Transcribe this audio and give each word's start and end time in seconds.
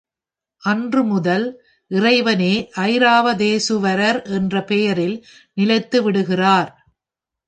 அன்று 0.63 1.01
முதல் 1.03 1.45
இறைவனே 1.91 2.53
ஐராவதேசுவரர் 2.75 4.19
என்ற 4.31 4.63
பெயரில் 4.63 5.17
நிலைத்து 5.53 5.99
விடுகிறார். 6.03 6.71